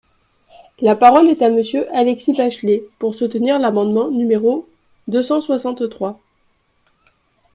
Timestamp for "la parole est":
0.79-1.43